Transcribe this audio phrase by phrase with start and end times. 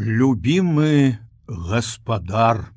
[0.00, 2.72] любимы гаспадар.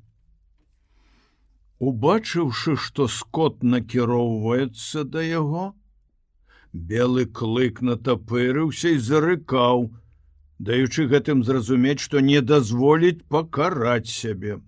[1.80, 5.64] Убачыўшы што скот накіроўваецца да яго
[6.92, 9.88] белы клык натапырыўся і зарыкаў
[10.60, 14.60] даючы гэтым зразумець што не дазволіць пакараць сябе.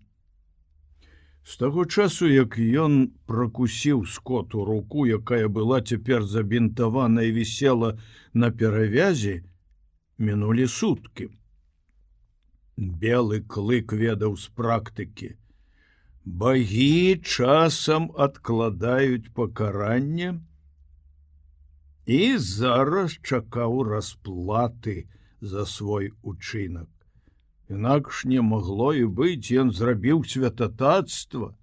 [1.43, 7.97] З таго часу як ён пракусіў скоту руку якая была цяпер забінтавана і вісела
[8.33, 9.41] на перавязі
[10.17, 11.35] мінулі суткі
[12.77, 15.29] белы клык ведаў з практыкі.
[16.25, 20.31] Багі часам адкладаюць пакаранне
[22.05, 25.05] і зараз чакаў расплаты
[25.41, 26.89] за свой учынак.
[27.69, 31.53] Інакш не магло і быць ён зрабіў святататства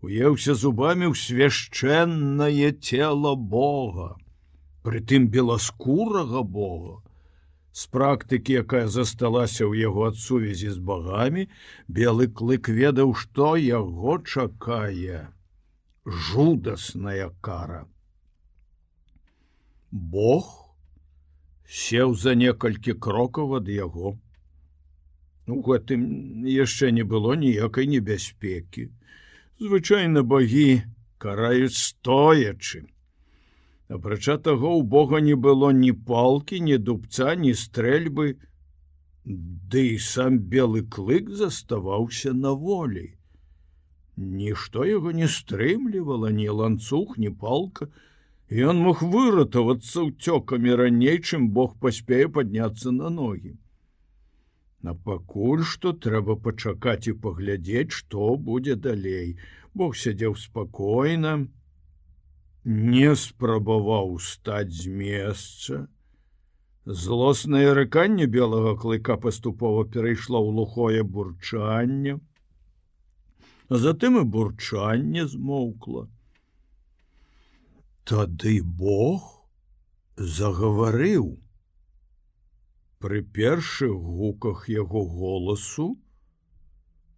[0.00, 4.14] уеўся зубамі ў свяшчэннае цело Бога
[4.86, 7.02] прытым беласкурага Бога
[7.78, 11.44] з практыкі, якая засталася ў яго ад сувязі з багамі,
[11.86, 15.20] белы клык ведаў, што яго чакае
[16.28, 17.84] жудасная кара.
[19.92, 20.50] Бог
[21.82, 24.16] сеў за некалькі крокаў ад яго.
[25.46, 26.02] У гэтым
[26.50, 28.90] яшчэ не было ніякай небяспекі.
[29.62, 30.82] Звычайна богі
[31.22, 32.90] караюць стоячым
[33.88, 38.36] Апрача таго у Бога не было ні палкі, ні дубца, ні стрэльбы,
[39.28, 43.06] Ды і сам белы клык заставаўся на волі.
[44.16, 47.88] Нішто яго не стрымлівала ні ланцуг, ні палка,
[48.48, 53.52] і ён мог выратавацца ўцёкамі раней, чым Бог паспее падняцца на ногі.
[54.80, 59.36] На пакуль што трэба пачакаць і паглядзець, што будзе далей.
[59.74, 61.34] Бог сядзеў спакойна,
[62.64, 65.86] не спрабаваў стаць з месца.
[66.84, 72.18] Злоснае рыканне белага клыка паступова перайшло ў лухое бурчанне,
[73.68, 76.08] затым і бурчанне змоўкла.
[78.08, 79.44] Тады Бог
[80.16, 81.36] загаварыў.
[82.98, 85.92] Пры першых гуках яго голасу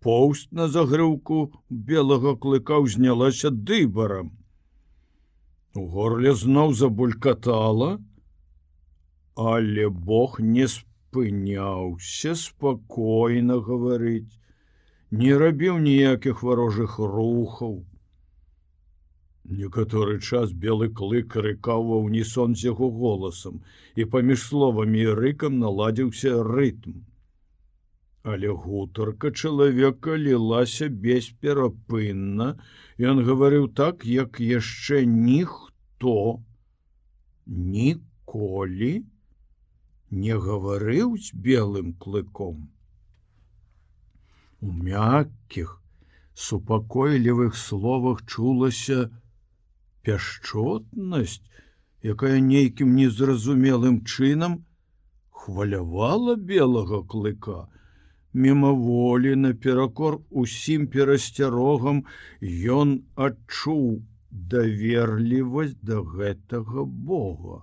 [0.01, 1.39] поўст на загрыўку
[1.71, 4.40] белага клыка ўзнялася дыбарам.
[5.75, 8.01] У горле зноў забулькатала,
[9.39, 14.35] але Бог не спыняўся спакойна гаварыць,
[15.11, 17.85] не рабіў ніякіх варожых рухаў.
[19.61, 23.63] Некаторы час белы клык рыкаў ва ўнісон з яго голасам
[23.95, 26.99] і паміж словамі і рыкам наладзіўся рытм.
[28.23, 32.59] Але гутарка чалавека лілася бесперапынна,
[33.01, 36.15] Ён гаварыў так, як яшчэ ніхто
[37.47, 38.91] ніколі
[40.11, 42.69] не гаварыў з белым клыком.
[44.61, 45.81] У мяккіх,
[46.35, 49.09] супакойлівых словах чулася
[50.05, 51.41] пяшчотнасць,
[52.03, 54.61] якая нейкім незразумелым чынам
[55.31, 57.61] хвалявала белага клыка,
[58.33, 62.05] мімаволі наперакор усім перасцярогам
[62.77, 67.63] ён адчуў даверлівасць да гэтага Бога.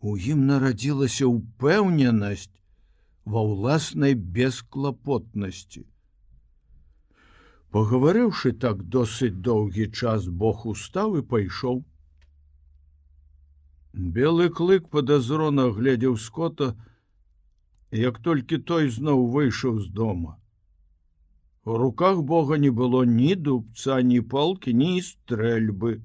[0.00, 2.52] У ім нарадзілася ўпэўненасць
[3.24, 5.84] ва ўласнай бесклапотнасці.
[7.74, 11.80] Пагаварыўшы так досыць доўгі час Бог устаў і пайшоў.
[13.92, 16.74] Белы клык падазрона глядзеў скота,
[17.94, 20.36] як толькі той зноў выйшаў з дома.
[21.64, 26.02] У руках Бога не было ні дубца, ні палкі, ні стрэльбы.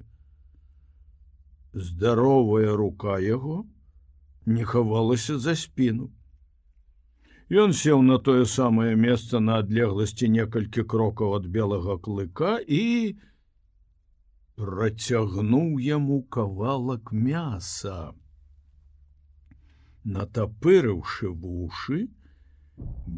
[1.74, 3.66] Здаровая рука яго
[4.46, 6.10] не хавалася за спіну.
[7.50, 13.18] Ён сеў на тое самае месца на адлегласці некалькі крокаў ад белага клыка і
[14.56, 18.14] працягнуў яму кавалак мяса
[20.16, 22.00] натапырыўшы вушы,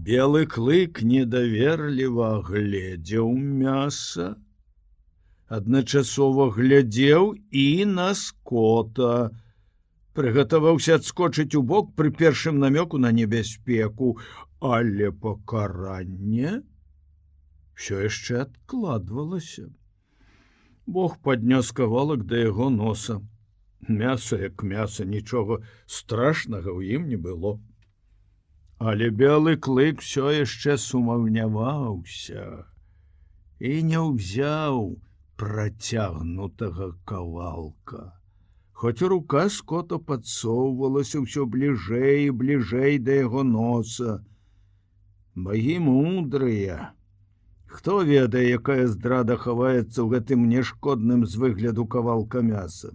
[0.07, 3.29] белы клык недаверліва гледзеў
[3.61, 4.35] мяса,
[5.47, 7.33] адначасова глядзеў
[7.63, 9.31] і на скота,
[10.17, 14.17] прыгатаваўся адскочыць у бок пры першым намёку на небяспеку,
[14.59, 16.61] але пакаранне
[17.75, 19.69] все яшчэ адкладвалася.
[20.85, 23.21] Бог паднёс кавалак да яго носа
[23.87, 27.57] мясо як мяса нічога страшнага ў ім не было
[28.77, 32.47] але белы клык все яшчэ сумаўняваўся
[33.59, 34.81] і не ўзяў
[35.41, 38.09] працягнутага кавалка
[38.81, 44.15] Хоць рука скота падсоўвалася ўсё бліжэй і бліжэй да яго носа.
[45.47, 46.77] Багі мудрыя.
[47.69, 52.89] Хто ведае, якая здрада хаваецца ў гэтым нешкодным з выгляду кавалка мяса.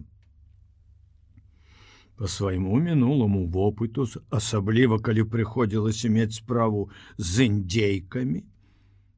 [2.17, 8.43] По свайму мінуламу вопыту, асабліва калі прыходзілася мець справу з індзейкамі,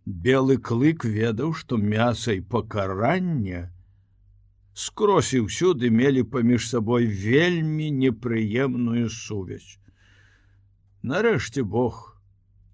[0.05, 3.69] белы клык ведаў, што мяса і пакарання
[4.79, 9.75] скрозь і ўсюды мелі паміж сабой вельмі непрыемную сувязь.
[11.03, 12.15] Нарэшце Бог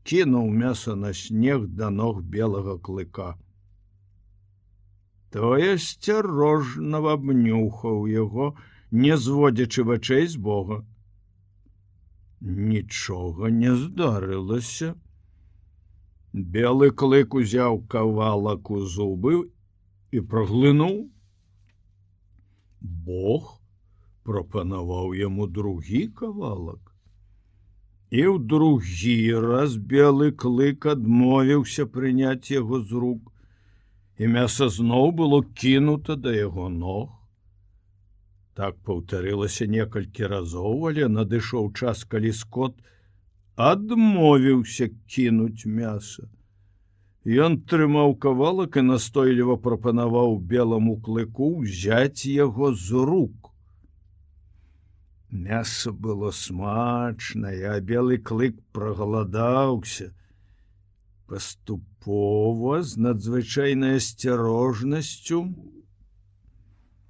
[0.06, 3.34] кінуў мяса на снег да ног белага клыка.
[5.34, 8.54] Тое асцярожна абнюхаў яго,
[8.92, 10.86] не зводзячы вачэй з Бога.
[12.42, 14.96] Нічога не здарылася.
[16.34, 19.50] Белы клык узяў кавалак у зубы
[20.12, 21.10] і праглынуў.
[22.82, 23.56] Бог
[24.24, 26.82] прапанаваў яму другі кавалак.
[28.12, 33.32] І ў другі раз белы клык адмовіўся прыняць яго з рук,
[34.18, 37.25] і мяса зноў было кінута да яго ног.
[38.56, 42.78] Так паўтарылася некалькі разоў, але надышоў час, калі скот
[43.56, 46.30] адмовіўся кінуць мяса.
[47.26, 53.52] Ён трымаў кавалак і настойліва прапанаваў белому клыку ўзяць яго з рук.
[55.32, 60.14] Мяса было смачнае, а белы клык прагаладаўся.
[61.28, 65.42] Паступова з надзвычайнай асцярожнасцю,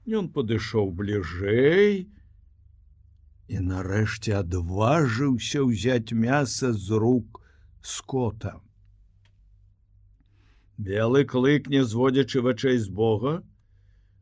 [0.05, 2.05] Ён падышоў бліжэй
[3.49, 7.41] і нарэшце адважыўся ўзяць мяса з рук
[7.81, 8.61] скота.
[10.77, 13.33] Белы клык, не зводзячы вачэй з Бога,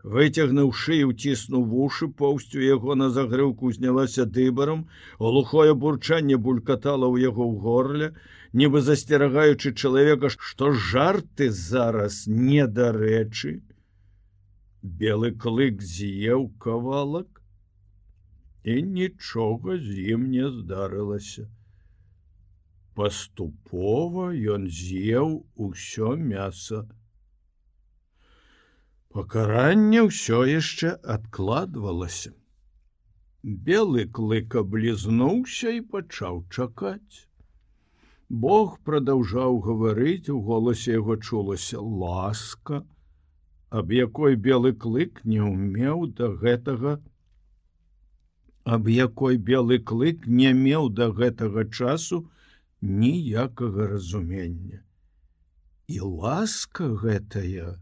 [0.03, 4.87] выцягнуў шыю, ціснуў вушы, поўсцю яго на загрыўку знялася дыбарам,
[5.19, 8.09] глухое бурчанне булькатала ў яго ў горле,
[8.53, 13.59] нібы засцерагаючы чалавека, што жарты зараз недарэчы,
[14.83, 17.39] белы клык з'еў кавалак
[18.63, 21.47] і нічога з ім не здарылася.
[22.93, 26.83] Паступова ён з'еў усё мяса.
[29.15, 32.35] Пакаранне ўсё яшчэ адкладвалася.
[33.43, 37.27] Белы клык аблізнуўся і пачаў чакаць.
[38.29, 42.83] Бог прадаўжаў гаварыць, у голасе яго чулася ласка,
[43.73, 46.91] аб якой белы клык не ўмеў да гэтага
[48.75, 52.19] аб якой белы клык не меў да гэтага часу
[52.81, 54.83] ніякага разумення.
[55.87, 57.73] І ласка гэтая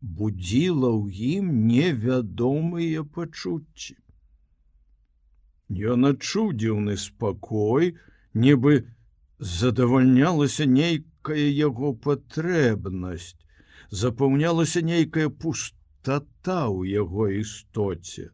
[0.00, 3.96] будзіла ў ім невядомыя пачуцці.
[5.70, 7.94] Ён адчуў дзіўны спакой
[8.34, 8.74] нібы
[9.38, 13.38] задавальнялася нейкая яго патрэбнасць
[14.02, 18.30] запаўнялася нейкая пустата ў яго істоце.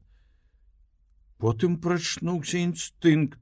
[1.40, 3.40] Потым прачнуўся інстынкт.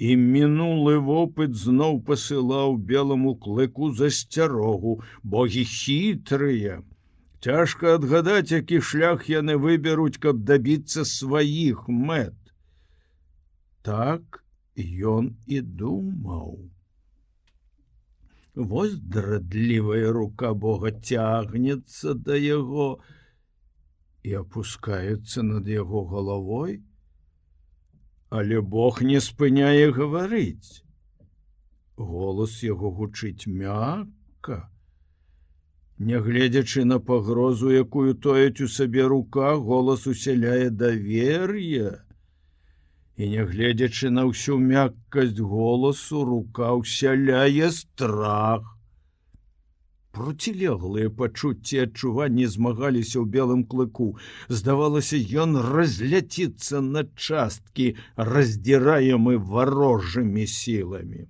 [0.00, 4.94] І мінулы вопыт зноў пасылаў белому клыку засцярогу,
[5.34, 6.80] богі хітрыя.
[7.44, 12.36] Цяжка адгадаць, які шлях яны выберуць, каб дабіцца сваіх мэт.
[13.82, 14.42] Так
[15.14, 16.70] ён і думаў.
[18.60, 22.88] Вось драдлівая рука Бога цягнецца да яго
[24.20, 26.82] і опускаецца над яго галавой,
[28.28, 30.84] Але Бог не спыняе гаварыць.
[31.96, 34.60] Голас яго гучыць мякка.
[35.98, 42.04] Нягледзячы на пагрозу, якую тояць у сабе рука, голас усяляе давер'е,
[43.20, 48.64] і нягледзячы на ўсю мяккасць голасу рука ўсяляе страх.
[50.16, 54.08] Процілеглыя пачуцці адчуванні змагаліся ў белым клыку.
[54.48, 57.92] Здавалася, ён разляціцца на часткі,
[58.32, 61.28] раздзіраемы варожымі сіламі.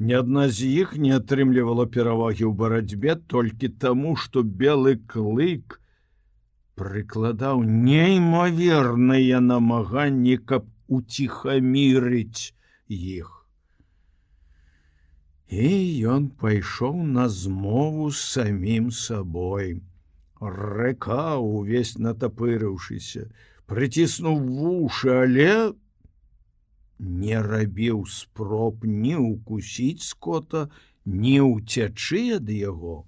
[0.00, 5.78] Ні адна з іх не атрымлівала перавагі ў барацьбе толькі таму, што белы клык
[6.80, 10.66] прыкладаў неймаверныя намаганні, каб
[10.96, 12.54] уціхамірыць
[12.88, 13.30] іх.
[15.48, 15.68] І
[16.10, 19.80] ён пайшоў на змову з самім сабой.
[20.40, 23.28] Рэка увесь натапырыўшыся,
[23.70, 25.72] прыціснуў вушы, але
[26.98, 30.68] не рабіў спроб ні укусіць скота,
[31.04, 33.04] не ўцячы ад яго.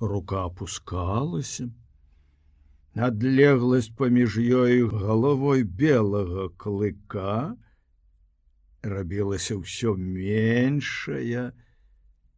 [0.00, 1.70] Рука опускалася,
[2.94, 7.58] Адлегласць паміж ёю галавой белага клыка
[8.86, 11.50] рабілася ўсё меншая,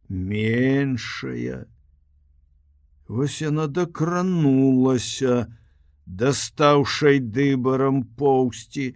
[0.09, 1.69] меншая.
[3.07, 5.45] Вось яна дакранулася,
[6.07, 8.95] дастаўшай дыбарам поўсці,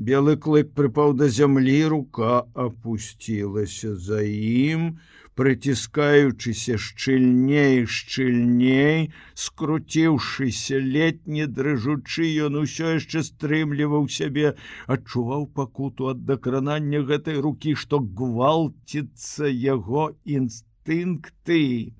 [0.00, 4.96] Белы клык прыпаў да зямлі, рука опусцілася за ім,
[5.40, 14.52] прыціскаючыся шчыльней, шчыльней, скруціўшыся летні дрыжучы, ён усё яшчэ стрымліваў сябе,
[14.84, 21.96] адчуваў пакуту ад дакранання гэтай рукі, што гвалціцца яго інстынкты.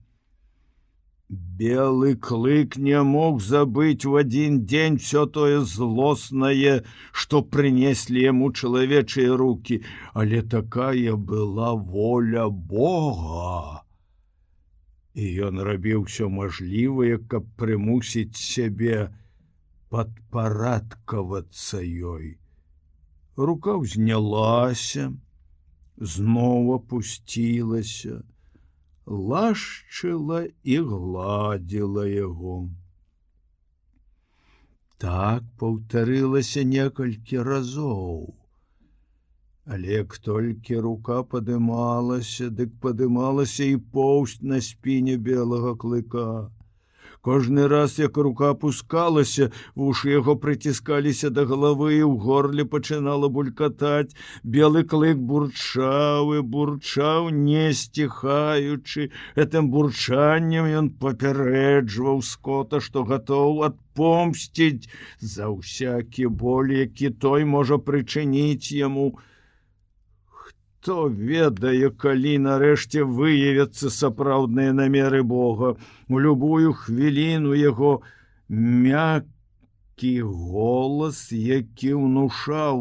[1.30, 6.72] Белы клык не мог забыць у адзін дзень все тое злоснае,
[7.12, 9.78] што прынеслі яму чалавечыя руки,
[10.12, 13.84] але такая была воля Бога.
[15.14, 18.99] І ён рабіў усё мажлівае, каб прымусіць сябе
[19.94, 22.38] падпарадкавацца ёй.
[23.37, 25.14] Рука ўзнялася,
[26.00, 28.18] зноў опусцілася,
[29.07, 32.69] лашчыла і гладзіла яго.
[35.00, 38.35] Так паўтарылася некалькі разоў.
[39.64, 46.50] Але як толькі рука падымалася, дык падымалася і поўсць на спіне белага клыка.
[47.22, 54.16] Кожны раз, як рука опускалася, вушы яго прыціскаліся да галавы і ў горле пачынала булькатаць.
[54.40, 59.10] Белы клык бурчаў і бурчаў, не сціхаючы.
[59.36, 64.88] Этым бурчаннем ён папярэджваў скота, што гатоў адпомсціць
[65.20, 69.20] за ўсякі боль, які той можа прычыніць яму,
[70.80, 75.76] хто ведае калі нарэшце выявяцца сапраўдныя намеры Бога?
[76.08, 78.00] У любую хвіліну яго
[78.49, 82.80] мяккі голас які ўнушаў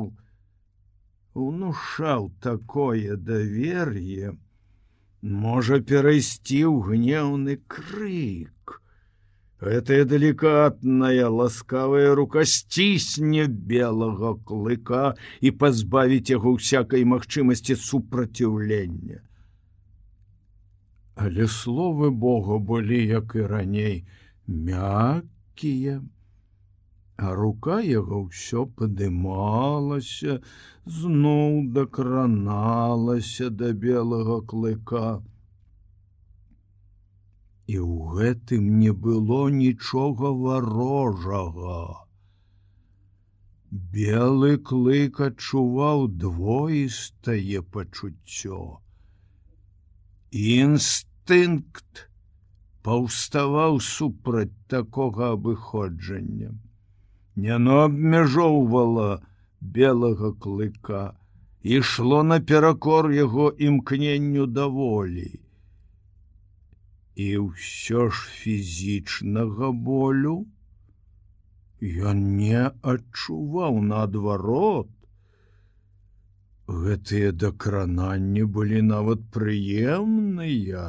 [1.36, 4.32] унушаў такое давер'е
[5.44, 8.56] можа перайсці ў гнеўны крык
[9.60, 19.20] Гэтая далікатная ласкавая рука сцісне белага клыка і пазбавіць яго всякой магчымасці супраціўлення.
[21.20, 24.08] Але словы Бога былі, як і раней,
[24.48, 26.00] мяккія,
[27.20, 30.40] а рука яго ўсё падымалася,
[30.88, 35.20] зноў дакраналася да белага клыка
[37.70, 41.82] і ў гэтым не было нічога варожага.
[43.96, 48.62] Белы клык адчуваў двоістае пачуццё.
[50.54, 52.02] Інстынкт
[52.88, 56.50] паўставаў супраць такога абыходжання.
[57.44, 59.12] Няно абмяжоўвала
[59.78, 61.04] белага клыка,
[61.78, 65.30] ішло наперакор яго імкненню даволі
[67.20, 70.36] і ўсё ж фізічнага болю
[72.12, 72.62] ён не
[72.92, 74.90] адчуваў наадварот.
[76.70, 80.84] Гэтыя дакрананні былі нават прыемныя.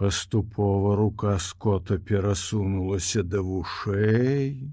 [0.00, 4.72] Паступова рука скота перасунулася да вушэй,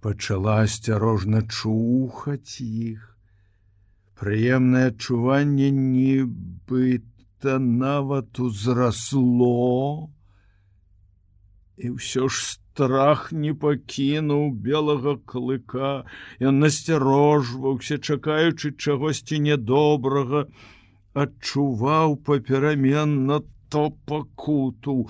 [0.00, 3.04] пачала асцярожна чухаць іх.
[4.18, 7.06] Прыемнае адчуванне нібыт
[7.38, 10.10] гэта нават узрасло
[11.78, 16.02] і ўсё ж страх не пакінуў белага клыка.
[16.42, 20.50] Ён насцярожваўся чакаючы чагосьці нядобрага
[21.14, 25.06] адчуваў папераменна то пакуту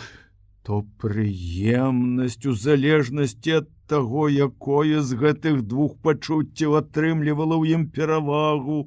[0.63, 8.85] то прыемнасць у залежнасці ад таго якое з гэтых двух пачуццяў атрымлівала ў ім перавагу.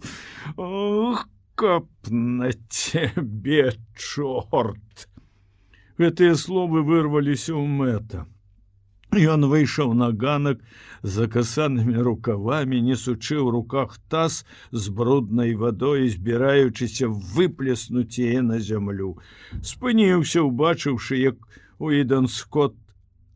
[0.62, 1.25] Ох
[1.62, 5.08] каб на цябе чорт
[6.01, 8.27] гэтыя словы вырваліся ў мэта
[9.12, 10.62] Ён выйшаў на ганак
[11.03, 19.18] за касанымі рукавамі, несучы ў руках таз з бруднай вадой, збіраючыся выплеснуць яе на зямлю.
[19.60, 21.36] Спыніўся, убачыўшы, як
[21.77, 22.80] у Ідан Скот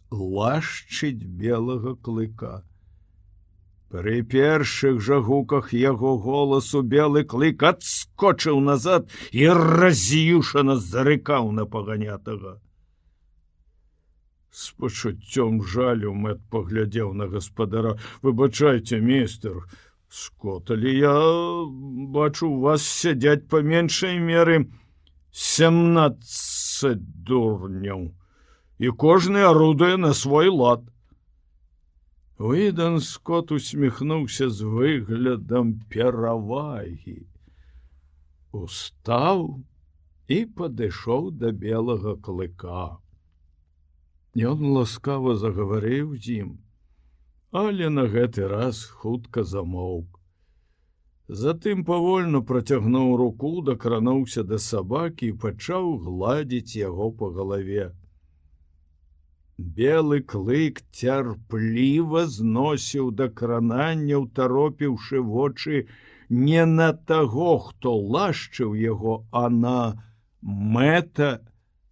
[0.10, 2.64] лашчыць белага клыка.
[3.94, 12.58] Пры першых жа гуках яго голасу белы клык адскочыў назад і раз'юшана зарыкаў на паганятага.
[14.50, 19.64] С пачуццём жалю мэт паглядзеў на гаспадара, выбачайце містер,
[20.10, 21.16] скоталі я
[22.18, 24.60] бачу вас сядзяць па меншай меры
[25.32, 28.14] 17 дурняў.
[28.80, 30.84] і кожны арудуе на свой лад.
[32.38, 37.24] Уідан скот усміхнуўся з выглядам перавагі.
[38.52, 39.64] Устаў
[40.28, 43.00] і падышоў да белага клыка.
[44.36, 46.52] Ён ласкава загаварыў з ім,
[47.56, 50.20] але на гэты раз хутка замоўк.
[51.32, 57.96] Затым павольна працягнуў руку, дакрануўся да сабакі і пачаў гладзіць яго по галаве.
[59.58, 65.88] Белы клык цярпліва зносіў да кранання, утаропіўшы вочы
[66.30, 70.04] не на таго, хто лашчыў яго, а на
[70.42, 71.40] мэта,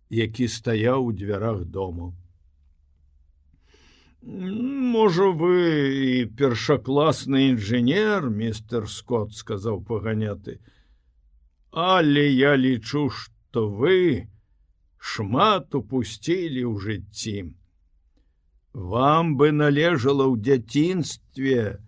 [0.10, 2.13] які стаяў у дзвярах дому.
[4.24, 5.55] Можа вы
[6.20, 10.60] і першакласны інжынер, містер Скотт сказаў паганяты.
[11.72, 14.27] Але я лічу, што вы
[15.04, 17.40] шмат упусцілі ў жыцці.
[18.74, 21.84] Вам бы належала ў дзяцінстве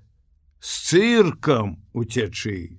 [0.60, 2.78] з цыркам уцячы.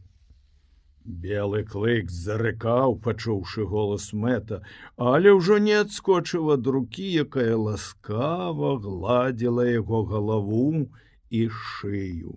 [1.07, 4.61] Белы клык зарыкаў, пачуўшы голас мэта,
[4.99, 10.87] але ўжо не адскочыў ад рукі, якая ласкава гладзіла яго галаву
[11.31, 12.35] і шыю.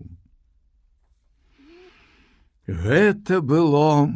[2.69, 4.13] Гэта было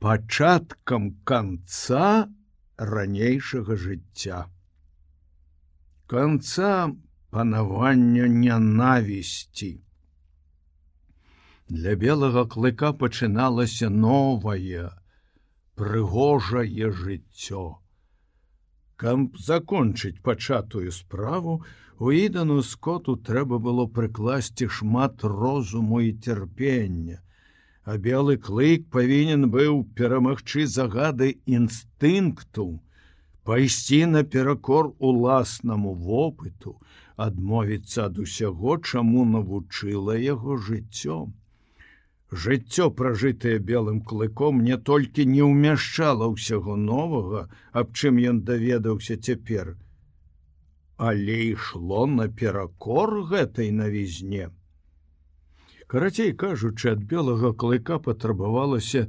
[0.00, 2.32] пачаткам канца
[2.76, 4.46] ранейшага жыцця.
[6.06, 6.92] Канца
[7.30, 9.80] панавання нянавісці
[11.68, 14.90] Для белага клыка пачыналася новае,
[15.80, 17.64] прыгожае жыццё.
[18.96, 21.64] Каб закончыць пачатую справу,
[21.98, 27.23] у ідану скоту трэба было прыкласці шмат розуму і цярпення.
[27.84, 32.80] А белы клык павінен быў перамагчы загады інстынкту,
[33.44, 36.78] пайсці наперакор уласнаму вопыту,
[37.16, 41.34] адмовіцца ад усяго, чаму навучыла яго жыццём.
[42.32, 49.76] Жыццё, пражытае белым клыком, не толькі не ўмяшчала ўсяго новага, аб чым ён даведаўся цяпер,
[50.96, 54.50] але ішло наперакор гэтай навізне.
[55.94, 59.02] Карацей кажучы, ад белага клыка патрабавалася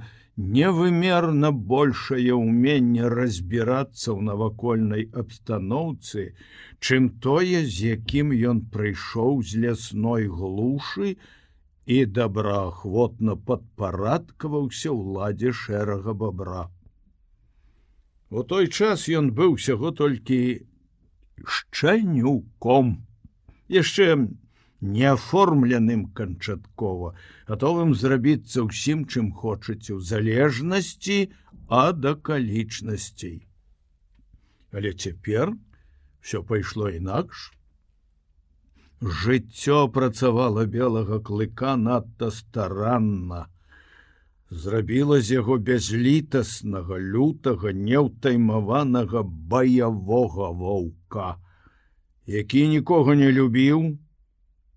[0.57, 6.25] невымерна большае ўменне разбірацца ў навакольнай абстаноўцы,
[6.77, 11.17] чым тое, з якім ён прыйшоў з лясной глушы,
[11.89, 16.69] і добраахвотна падпарадкаваўся ўладзе шэрага бабра.
[18.29, 20.41] У той час ён быў усяго толькі
[21.49, 22.97] шчанюком,
[23.73, 24.11] яшчэ
[24.93, 27.15] неаформленым канчаткова,
[27.47, 31.17] гатовым зрабіцца ўсім, чым хочаце ў залежнасці
[31.69, 33.47] ад акалічнасцей.
[34.75, 35.55] Але цяпер
[36.21, 37.55] все пайшло інакш,
[39.01, 43.47] Жыццё працавала белага клыка надта старанна.
[44.49, 51.35] Зрабіла з яго бязлітаснага, лютага, неўтаймаванага баявога воўка,
[52.25, 53.97] які нікога не любіў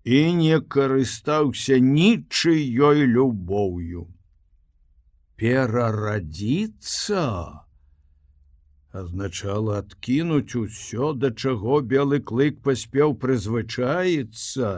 [0.03, 4.07] і не карыстаўся нічыёй любоўю.
[5.39, 7.23] Перарадзіцца,
[8.91, 14.69] азначала адкінуць усё да чаго белы клык паспеў прызвычаіцца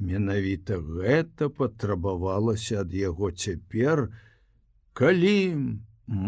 [0.00, 4.08] менавіта гэта патрабавалася ад яго цяпер
[5.00, 5.36] калі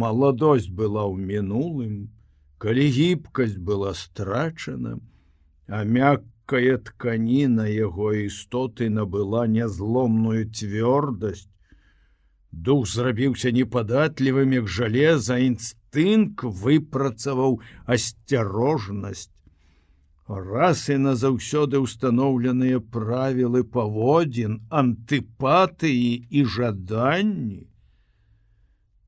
[0.05, 1.97] маладосць была ў мінулым
[2.61, 4.99] калі гібкасць была страчана
[5.73, 5.85] а
[6.47, 11.49] мяккая тканіна яго істоты набыла нязломную цвёрдасць
[12.53, 19.31] дух зрабіўся непадатлівым як жалеза інст інстынк выпрацаваў асцярожнасць.
[20.29, 27.67] Раз і назаўсёды ўстаноўленыя правілы паводзін, антыпатыі і жаданні.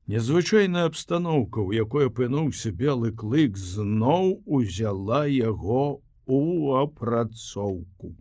[0.07, 8.13] Незвычайная абстаноўка, у якой апынуўся белы клык зноў узяла яго у апрацоўку.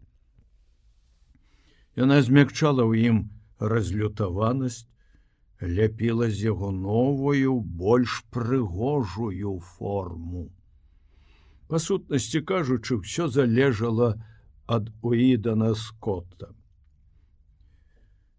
[1.99, 3.16] Яна змякчала ў ім
[3.61, 4.87] разлютаванасць,
[5.61, 10.49] ляпіла з яго новую больш прыгожую форму.
[11.68, 14.14] Па сутнасці кажучы, ўсё залежала
[14.64, 16.55] ад уідана скотта.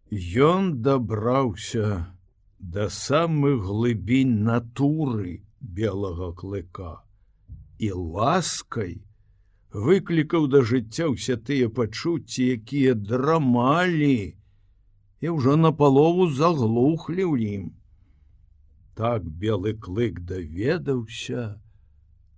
[0.09, 2.15] Ён дабраўся
[2.57, 7.03] да самых глыбінь натуры белага клыка
[7.77, 8.97] і ласкай
[9.73, 14.35] выклікаў да жыцця ўсе тыя пачуцці, якія драмалі,
[15.21, 17.65] і ўжо напалову заглухлі ў ім.
[18.95, 21.61] Так белы клык даведаўся,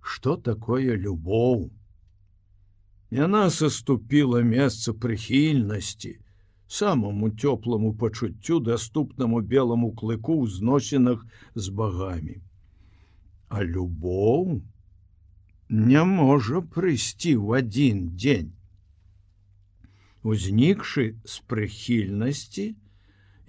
[0.00, 1.70] што такое любоў.
[3.10, 6.18] Яна саступіла месца прыхільнасці,
[6.68, 12.40] самому цёпламу пачуццю даступнаму белому клыку ў зносінах з багамі.
[13.48, 14.62] А любоў
[15.72, 18.50] не можа прыйсці ў адзін дзень.
[20.22, 22.66] Узнікшы з прыхільнасці,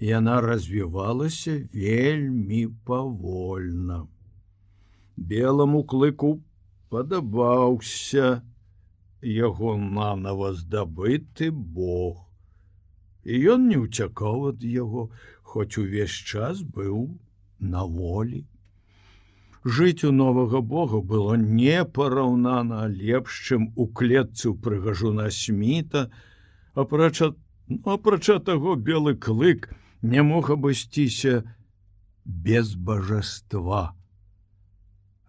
[0.00, 4.08] яна развівалася вельмі павольна.
[5.16, 6.40] Белому клыку
[6.88, 8.40] падабаўся
[9.20, 12.24] яго нанова здабыты Бог.
[13.24, 15.10] І ён не ўцякаў ад яго,
[15.42, 17.06] хоць увесь час быў
[17.60, 18.44] на волі.
[19.64, 26.10] Жыць у новага Бога было непараўнана лепш, чым у клетцы ў прыгажуна сміта,
[26.74, 27.32] апрача
[27.68, 29.70] ну, апрача таго белы клык
[30.02, 31.42] не мог абысціся
[32.24, 33.94] без божаства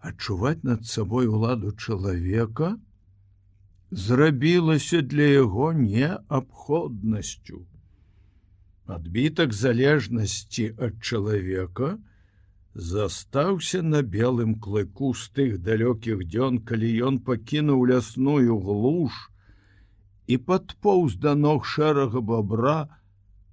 [0.08, 2.76] адчуваць над сабой уладу чалавека
[3.90, 7.62] зрабілася для яго неабходнасцю.
[8.96, 11.96] Адбітак залежнасці ад чалавека
[12.76, 19.16] застаўся на белым клыку з тых далёкіх дзён калі ён пакінуў лясную глуш
[20.26, 22.76] і падпоўз да ног шэрага бабра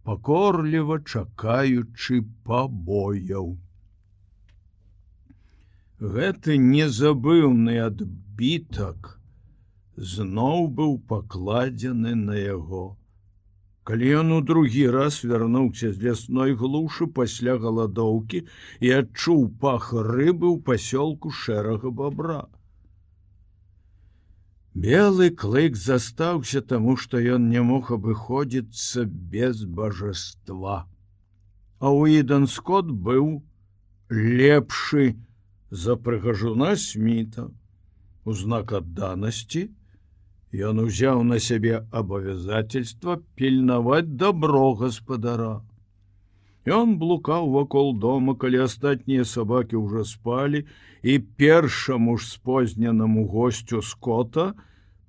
[0.04, 3.50] пакорліва чакаючы пабояў
[6.04, 9.14] гэты незабыўны адбітак
[9.96, 12.98] зноў быў пакладзены на яго.
[13.84, 18.40] Калі ён у другі раз вярнуўся з лясной глушы пасля галадоўкі
[18.80, 22.44] і адчуў пах рыбы ў пасёлку шэрага бабра.
[24.74, 30.88] Белы клык застаўся таму, што ён не мог абыходзіцца без божаства.
[31.84, 33.44] А Уідан Скот быў
[34.10, 35.14] лепшы,
[35.70, 37.50] за прыгажуна сміта
[38.24, 39.68] у знак адданасці
[40.54, 45.62] ён узяў на сябе абавязательства пільнаваць добро гаспадара
[46.66, 50.64] Ён блукаў вакол дома калі астатнія сабакі ўжо спалі
[51.04, 54.54] і першаму ж спозненаму госцю скота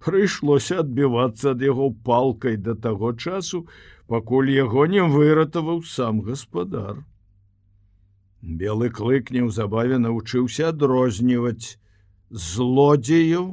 [0.01, 3.67] прыйшлося адбівацца ад яго палкай да таго часу
[4.09, 7.05] пакуль яго не выратаваў сам гаспадар
[8.43, 11.77] Белы клык неўзабаве навучыўся адрозніваць
[12.31, 13.53] злодзеяў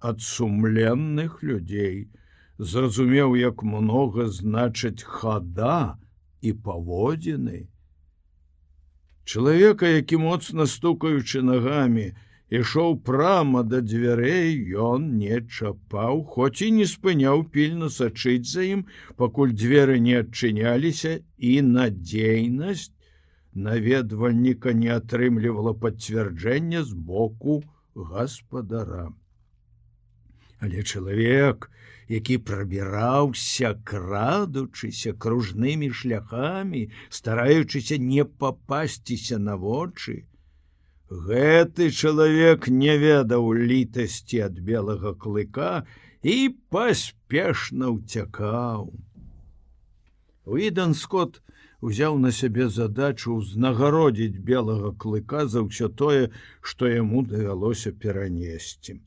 [0.00, 2.08] ад сумленных людзей,
[2.58, 5.98] зразумеў, як многа значыць хада
[6.40, 7.68] і паводзіны.
[9.24, 12.06] Чалавека, які моцна стукаючы нагамі,
[12.50, 18.86] ішоў прама да дзвярэй, ён не чапаў, хоць і не спыняў пільна сачыць за ім,
[19.20, 22.90] пакуль дзверы не адчыняліся і надзейнасць
[23.54, 27.62] наведвальніка не атрымлівала пацвярджэння з боку
[27.94, 29.10] гаспадара.
[30.60, 31.70] Але чалавек,
[32.08, 40.26] які прабіраўся, крадучыся кружнымі шляхамі, стараючыся не папасціся на вочы,
[41.10, 45.72] гэты чалавек не ведаў літасці ад белага клыка
[46.22, 46.36] і
[46.68, 48.92] паспешна ўцякаў.
[50.44, 51.42] Уідан Скотт
[51.80, 56.28] узяў на сябе задачу ўзнагародзіць белага клыка за ўсё тое,
[56.60, 59.00] што яму давялося перанесці.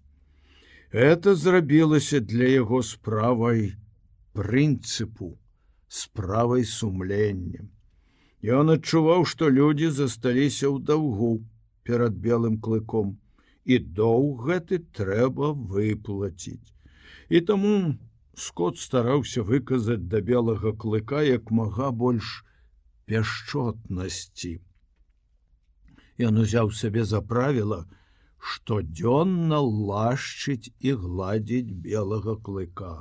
[0.94, 3.74] Это зрабілася для яго справай
[4.38, 5.40] прынцыпу,
[5.90, 7.66] справай сумлення.
[8.46, 11.42] Ён адчуваў, што людзі засталіся ў даўгу
[11.82, 13.18] перад белым клыком,
[13.66, 16.70] і доўг гэты трэба выплаціць.
[17.34, 17.98] І таму
[18.38, 22.46] скот стараўся выказаць да белага клыка як мага больш,
[23.10, 24.62] пяшчотнасці.
[26.22, 27.82] Ён узяў сабе за правіла,
[28.52, 32.94] штодзённа лашчыць і гладзіць белага клыка.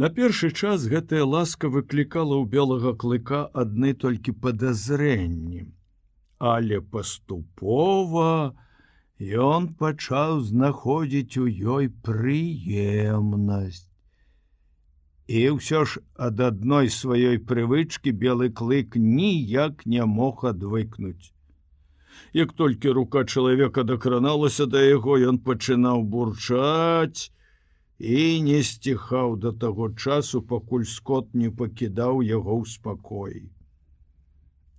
[0.00, 5.64] На першы час гэтая ласка выклікала ў белага клыка адны толькі падазрэнні,
[6.52, 8.28] але паступова
[9.44, 11.44] ён пачаў знаходзіць у
[11.76, 13.84] ёй прыемнасць.
[15.28, 21.32] І ўсё ж ад адной сваёй прывычкі белы клык ніяк не мог адвыкнуць.
[22.32, 27.32] Як толькі рука чалавека дакраналася да яго, ён пачынаў бурчаць
[27.98, 33.42] і не сціхаў да таго часу, пакуль скот не пакідаў яго ў спакоі.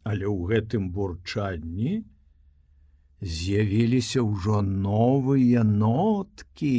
[0.03, 2.01] Але ў гэтым бурчанні
[3.21, 6.77] з'явіліся ўжо новыя ноткі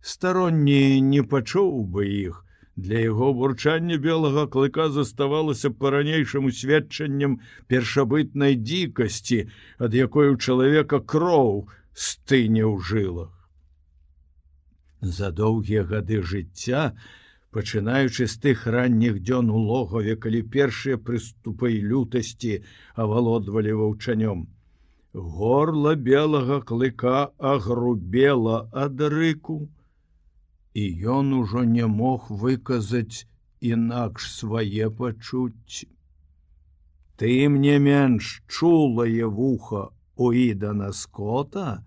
[0.00, 2.44] сторонние не пачуў бы іх
[2.76, 9.40] Для яго бурчання белага клыка заставалася па-ранейшаму сведчаннем першабытнай дзікасці,
[9.78, 13.34] ад якой у чалавека кроў стыне ў жылах.
[15.00, 16.94] За доўгія гады жыцця,
[17.50, 22.62] пачынаючы з тых ранніх дзён у логаве, калі першыя прыступы лютасці
[22.94, 24.46] авалодвалі ваўчанём.
[25.12, 29.66] Горла белага клыка агрубела ад рыку,
[30.74, 30.84] і
[31.18, 33.26] ён ужо не мог выказаць
[33.60, 35.88] інакш свае пачуцці.
[37.20, 41.84] Тым не менш чулае вуха у ідана скота,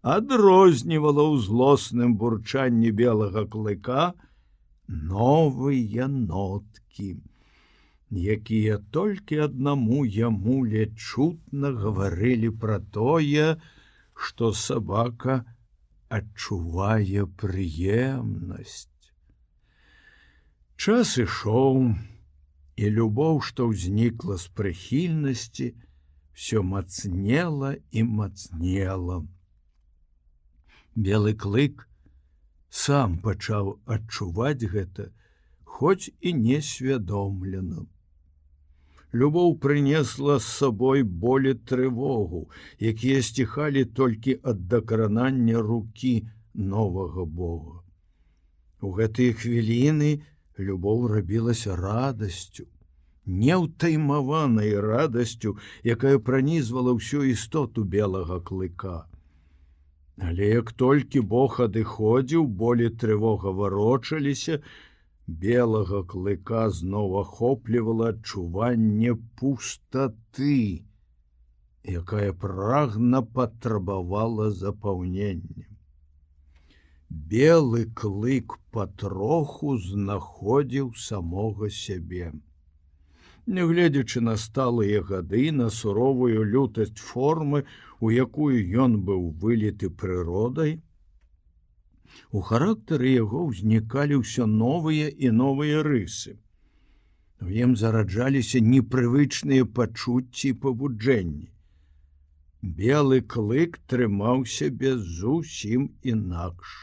[0.00, 4.12] адрознівала ў злосным бурчанні белага клыка
[4.88, 7.16] новыя ноткі,
[8.36, 13.56] якія толькі аднаму яму лечутна гаварылі пра тое,
[14.14, 15.42] што сабака,
[16.08, 18.90] адчувае прыемнасць.
[20.76, 21.94] Час ішоў,
[22.76, 25.72] і любоў, што ўзнікла з прыхільнасці,
[26.34, 29.22] все мацнела і мацнела.
[30.94, 31.86] Белы клык
[32.70, 35.10] сам пачаў адчуваць гэта,
[35.64, 37.86] хоць і несвядомлена
[39.14, 42.50] любоў прынесла з сабой болі трывогу,
[42.92, 46.14] якія сціхалі толькі ад дакранання рукі
[46.54, 47.80] новага Бога.
[48.82, 50.10] У гэтыя хвіліны
[50.58, 52.66] любоў рабілася радасцю,
[53.26, 59.06] неўтаймаванай радасцю, якая пранізвала ўсю істоту белага клыка.
[60.18, 64.60] Але як толькі Бог адыходзіў, болі трывога варочаліся,
[65.26, 70.84] белага клыка зноў ахоплівала адчуванне пустаты,
[71.84, 75.68] якая прагна патрабавала запаўнення.
[77.08, 82.32] Белы клык патроху знаходзіў самога сябе.
[83.46, 87.64] Нягледзячы на сталыя гады на суровую лютасць формы,
[88.00, 90.80] у якую ён быў вылеты прыродай,
[92.30, 96.36] У характары яго ўзнікалі ўсё новыя і новыя рысы.
[97.44, 101.48] У ім зараджаліся непрывычныя пачуцці і пабуджэнні.
[102.64, 106.76] Белы клык трымаў сябе зусім інакш.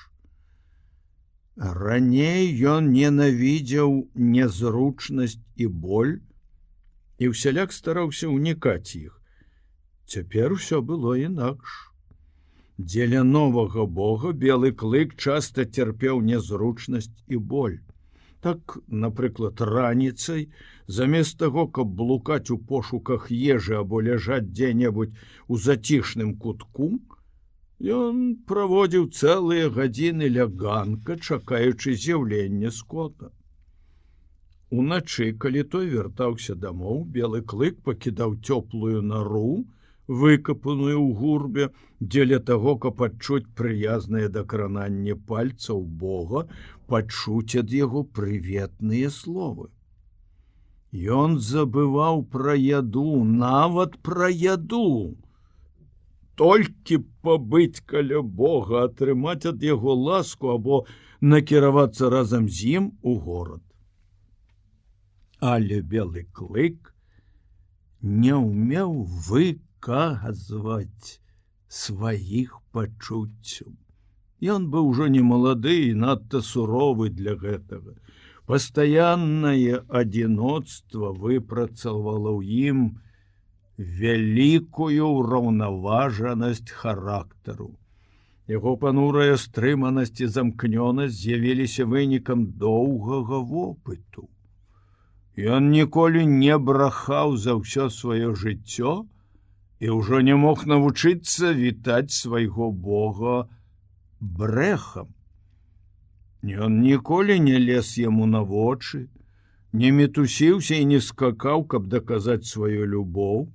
[1.57, 6.19] Раней ён ненавідзеў нязручнасць і боль,
[7.17, 9.17] і ўсяляк стараўся ўнікаць іх.
[10.05, 11.90] Цяпер усё было інакш.
[12.81, 17.79] Дзеля новага Бога белы клык часта цярпеў нязручнасць і боль.
[18.41, 20.47] Так, напрыклад, раніцай,
[20.87, 25.13] замест таго, каб блукаць у пошуках ежы або ляжаць дзе-небудзь
[25.47, 26.87] у зацішным кутку,
[27.97, 33.29] ён праводзіў цэлыя гадзіны ляганка, чакаючы з'яўлення скота.
[34.71, 39.65] Уначы, калі той вяртаўся дамоў, белы клык пакідаў цёплую нару,
[40.11, 41.67] выкапаную ў гурбе
[41.99, 46.47] дзеля таго, каб адчуць прыязнае дакрананне пальцаў Бога,
[46.91, 49.69] пачуць ад яго прыветныя словы.
[50.91, 55.15] Ён забываў пра яду, нават пра яду.
[56.35, 60.83] Толькі пабыць каля Бога, атрымаць ад яго ласку або
[61.21, 63.63] накіравацца разам з ім у горад.
[65.39, 66.91] Але белы клык
[68.01, 71.19] не ўмеў выкаць выказваць
[71.67, 73.73] сваіх пачуццяў.
[74.41, 77.95] Ён быў ужо не малады і надта суровы для гэтага.
[78.45, 82.97] Пастаяннае адзіноцтва выпрацавала ў ім
[83.77, 87.77] вялікую ўраўнаважанасць характару.
[88.47, 94.27] Яго панурая стрыманасць і замкнёнасць з'явіліся вынікам доўгага вопыту.
[95.37, 99.05] Ён ніколі не брахаў за ўсё сваё жыццё,
[99.81, 103.37] і ўжо не мог навучыцца вітаць свайго бога
[104.41, 105.09] брэхам.
[106.45, 109.09] Ён ніколі не лез яму на вочы,
[109.73, 113.49] не мітусіўся і не скакаў, каб даказаць сваю любоў,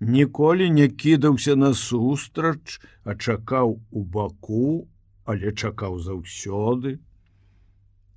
[0.00, 4.88] ніколі не кідаўся насустрач, а чакаў у баку,
[5.24, 6.98] але чакаў заўсёды.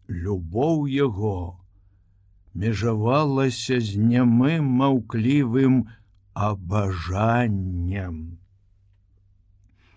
[0.09, 1.61] Любоў яго
[2.53, 5.85] межавалася з нямым маўклівым,
[6.39, 8.19] абажаннем.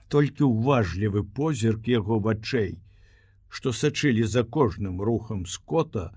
[0.09, 2.75] Толькі ўважлівы позірк яго вачэй,
[3.49, 6.11] што сачылі за кожным рухам скота,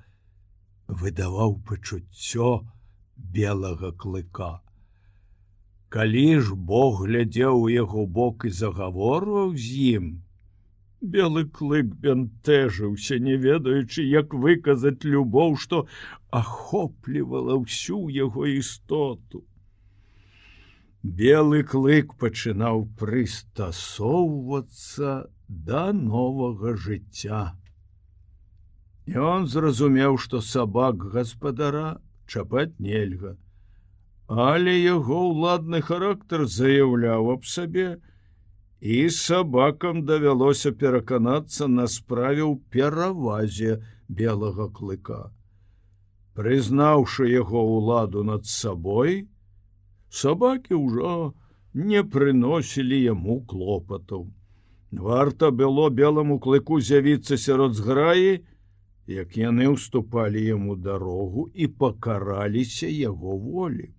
[0.88, 2.50] выдаваў пачуццё
[3.38, 4.52] белага клыка.
[5.94, 10.14] Калі ж Бог глядзеў у яго бок і загаворваў з ім,
[11.06, 15.86] Белы клык бянтэжыўся, не ведаючы, як выказаць любоў, што
[16.32, 19.44] ахоплівала ўсю яго істоту.
[21.06, 27.54] Белы клык пачынаў прыстасоўвацца да новага жыцця.
[29.06, 33.38] І он зразумеў, што сабак гаспадара чапаць нельга,
[34.28, 38.02] але яго ўладны характар заяўляў аб сабе,
[38.82, 43.78] і сабакам давялося пераканацца на справе ў перавазе
[44.10, 45.30] белага клыка.
[46.34, 49.30] Прызнаўшы яго ўладу над сабой,
[50.22, 51.34] сабакі ўжо
[51.76, 54.28] не прыносілі яму клопатаў.
[54.92, 58.46] Варта было белому клыку з'явіцца сярод зграі,
[59.12, 63.92] як яны ўступалі яму дарогу і пакараліся яго волі.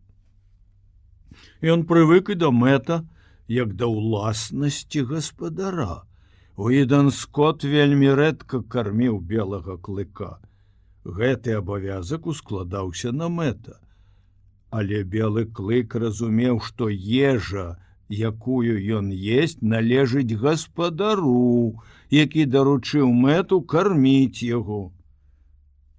[1.62, 3.04] Ён прывык і да мэта,
[3.48, 6.08] як да ўласнасці гаспадара.
[6.56, 10.40] Уідан скот вельмі рэдка карміў белага клыка.
[11.04, 13.76] Гэты абавязак ускладаўся на мэта.
[14.70, 24.42] Але белы клык разумеў, што ежа, якую ён есть, належыць гаспадару, які даручыў мэту карміць
[24.42, 24.92] яго.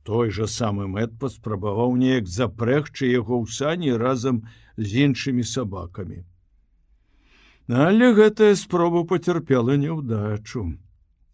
[0.03, 4.43] Той жа самы мэт паспрабаваў неяк запрэгчы яго ў сані разам
[4.77, 6.23] з іншымі сабакамі.
[7.67, 10.79] Але гэтая спроба пацярпела няўдачу.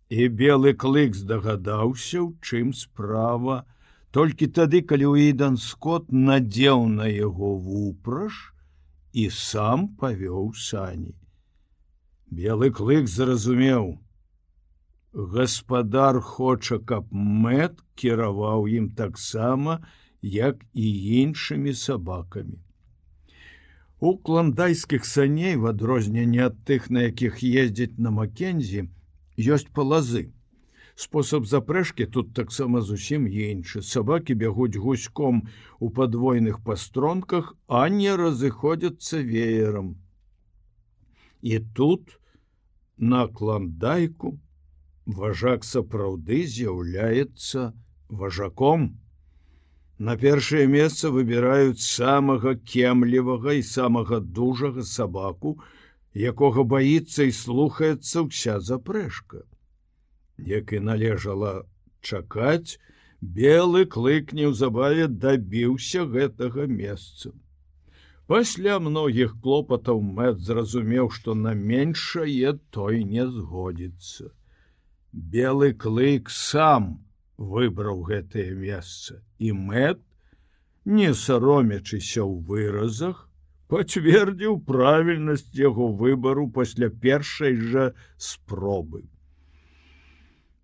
[0.10, 3.66] І белы клык здагадаўся, у чым справа,
[4.14, 8.54] толькі тады, калі Уідан Скот надзеў на яго вупраж
[9.14, 11.14] і сам павёў сані.
[12.30, 13.98] Белы клык зразумеў:
[15.14, 19.82] Гаспадар хоча, каб мэт кіраваў ім таксама,
[20.22, 20.88] як і
[21.22, 22.62] іншымі сабакамі.
[24.00, 28.90] У кландайскіх саней в адрозненне ад тых, на якіх ездзіць на Макензі,
[29.38, 30.30] ёсць палазы.
[30.96, 33.82] Спосаб запрэшкі тут таксама зусім іншы.
[33.82, 35.42] Сабакі бягуць гуськом
[35.80, 39.96] у падвойных пастронках, а не разыходзяцца веерам.
[41.42, 42.20] І тут
[42.98, 44.38] на кландайку
[45.06, 47.74] важак сапраўды з'яўляецца
[48.10, 49.00] важаком.
[49.98, 55.58] На першае месца выбіраюць самага кемлівага і самага дужага сабаку,
[56.14, 59.42] якога баіцца і слухаецца ўся запрэшка.
[60.46, 61.54] Як і належала
[62.02, 62.80] чакаць,
[63.22, 67.32] белы клык неўзабаве дабіўся гэтага месца.
[68.28, 74.32] Пасля многіх клопатаў мэт зразумеў, што на меншае той не згодзіцца.
[75.12, 77.04] Белы клык сам,
[77.38, 80.02] выбраў гэтае месца і мэт
[80.86, 83.30] не саромячыся ў выразах
[83.74, 89.04] пацвердзіў правільнасць яго выбару пасля першай жа спробы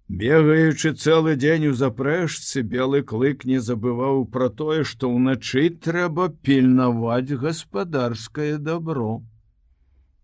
[0.09, 7.37] бегаючы цэлы дзень у запрэшцы белы клык не забываў пра тое што ўначы трэба пільнаваць
[7.43, 9.21] гаспадарскае добро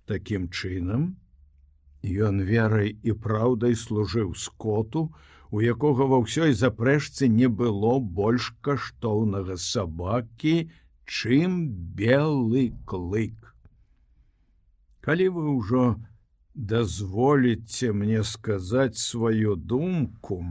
[0.09, 1.13] такім чынам
[2.29, 5.09] ён верай і праўдай служыў скоту
[5.51, 10.55] у якога ва ўсёй запрэшцы не было больш каштоўнага сабакі,
[11.05, 11.69] чым
[11.99, 13.53] белы клык.
[15.05, 15.83] Калі вы ўжо
[16.55, 20.43] дазволіце мне сказаць сваю думку,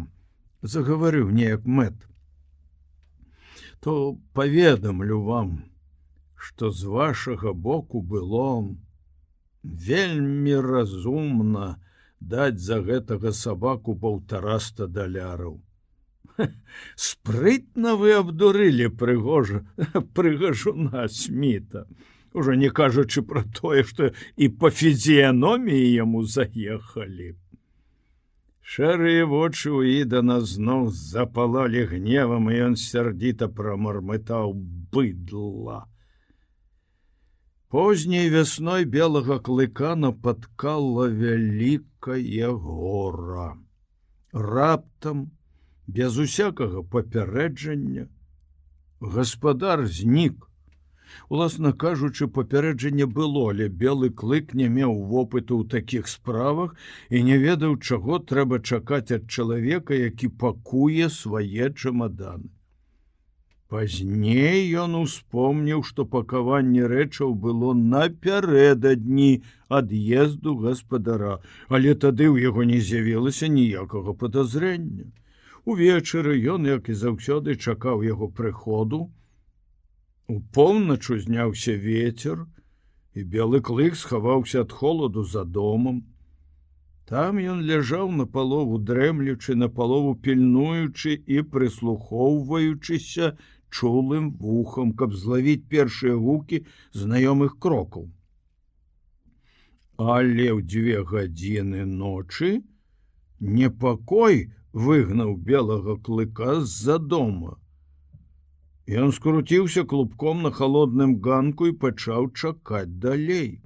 [0.62, 1.94] загаварыў неяк мэт,
[3.80, 5.64] то паведамлю вам,
[6.36, 8.68] што з вашага боку было
[9.62, 11.80] вельмі разумна,
[12.20, 15.60] даць за гэтага сабаку паўтараста даляраў.
[16.96, 19.64] Спрытна вы абдурылі прыгожа
[20.16, 21.86] прыгажуна сміта.
[22.34, 27.28] Ужо не кажучы пра тое, што і па фізіяноміі яму заехалі.
[28.74, 34.54] Шэрыя вочы ў ідана зноў запалалі гневам, і ён сярдзіта прамармытаў
[34.90, 35.84] быдла.
[37.74, 43.46] Позняй вясной белага клыка нападкала вялікае гора.
[44.32, 45.30] Раптам,
[45.86, 48.08] без усякага папярэджання,
[49.00, 50.48] гаспадар знік.
[51.28, 56.74] Уласна кажучы, папярэджанне было, але белы клык не меў вопыту ў такіх справах
[57.10, 62.50] і не ведаў, чаго трэба чакаць ад чалавека, які пакуе свае чамаданы.
[63.74, 69.30] Пазней ён успомніў, што пакаванне рэчаў было напярэдадні
[69.78, 71.32] ад'езду гаспадара,
[71.68, 75.08] але тады ў яго не з'явілася ніякага падазрення.
[75.64, 79.00] Увечары ён, як і заўсёды чакаў яго прыходу.
[80.26, 82.46] У поўначу зняўся ветер,
[83.12, 86.02] і белы клык схаваўся ад холаду за домам.
[87.04, 93.36] Там ён ляжаў на палову дрэмлючы на палову пільнуючы і прыслухоўваючыся
[93.68, 96.64] чулым вухам, каб злавіць першыя гукі
[97.02, 98.08] знаёмых крокаў.
[99.98, 102.64] Але ў дзве гадзіны ночы
[103.40, 107.58] непакой выгнаў белага клыка з-за дома.
[108.86, 113.62] Ён скруціўся клубком на холодным ганку і пачаў чакаць далей.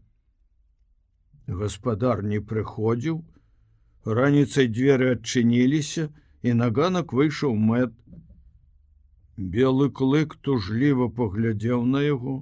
[1.48, 3.24] Гаспадар не прыходзіў,
[4.04, 6.06] раніцай дзверы адчыніліся,
[6.42, 7.96] і на ганак выйшаў мэт.
[9.36, 12.36] Белы клык тужліва паглядзеў на яго.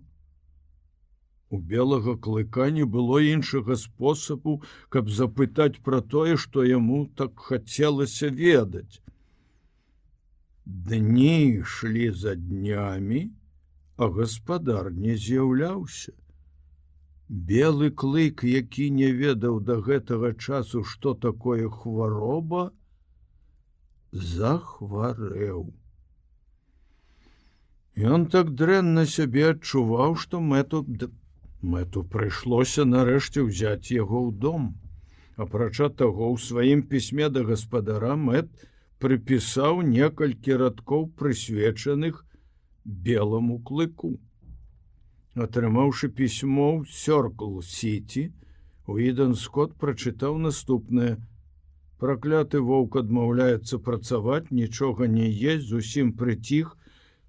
[1.49, 4.61] У белага клыка не было іншага спосабу,
[4.91, 9.01] каб запытаць пра тое, што яму так хацелася ведаць.
[10.67, 13.31] Дні ішлі за днямі,
[13.97, 16.13] а гаспадар не з'яўляўся.
[17.29, 22.73] Белы клык, які не ведаў да гэтага часу, што такое хвароба,
[24.11, 25.71] захварэў.
[27.97, 30.85] Ён так дрэнна сябе адчуваў, што мэту
[31.63, 34.75] мэту прыйшлося нарэшце ўзяць яго ў дом.
[35.37, 38.51] Апрача таго, у сваім пісьме да гаспадара мэт,
[39.03, 42.25] прыпісаў некалькі радкоў прысвечаных
[42.85, 44.17] белому клыку.
[45.47, 48.31] Атрымаўшы пісьмо ў сёркл сіці,
[48.87, 51.17] Уіден Скотт прачытаў наступнае:
[51.99, 56.77] Пракляты воўк адмаўляецца працаваць, нічога не есть, зусім прыціх,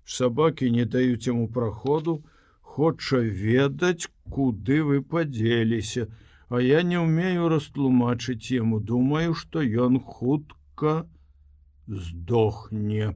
[0.05, 2.21] сабакі не даюць яму праходу,
[2.61, 6.07] хоча ведаць, куды вы падзеліся,
[6.49, 11.03] А я не ўмею растлумачыць яму, думаю, што ён хутка,
[11.87, 13.13] здохне.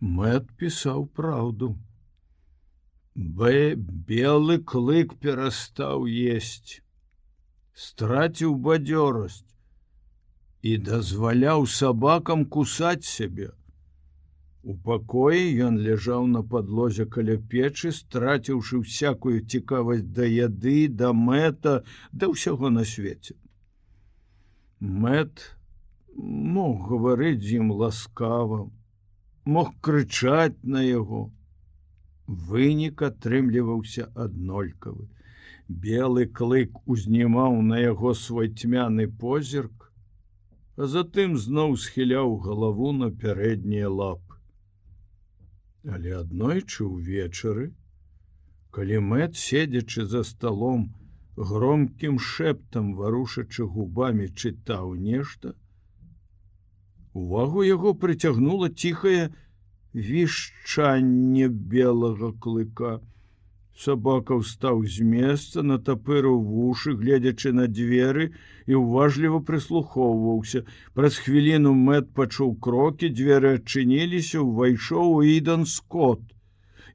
[0.00, 1.74] Мэт пісаў праўду.
[3.14, 6.82] Б белы клык перастаў есть,
[7.74, 9.44] страціў бадзёрасць
[10.62, 13.50] і дазваляў сабакам кусаць сябе.
[14.64, 21.84] У пакоі ён ляжаў на падлозе каля печы, страціўшы всякую цікавасць да яды, да мэта,
[22.12, 23.36] да ўсяго на свеце.
[24.80, 25.44] Мэт
[26.16, 28.60] мог гаварыць з ім ласкава,
[29.44, 31.30] мог крычаць на яго.
[32.26, 35.08] Вынік атрымліваўся аднолькавы.
[35.68, 39.92] Белы клык узнімаў на яго свой цьмяны позірк,
[40.76, 44.40] а затым зноў схіляў галаву на пярэднія лапы.
[45.84, 47.72] Але аднойчы ўвечары,
[48.70, 50.92] калі мэт седзячы за сталом,
[51.36, 55.54] громкім шэптам варушачы губамі чытаў нешта,
[57.14, 59.30] Увагу яго прыцягнула ціхае
[59.94, 62.94] вішчанне белага клыка.
[63.82, 68.26] Сабака ўстаў з месца, натапырыў вушы, гледзячы на дзверы
[68.66, 70.62] і ўважліва прыслухоўваўся.
[70.98, 76.22] Праз хвіліну мэт пачуў крокі, дзверы адчыніліся, увайшоў у Ідан скот.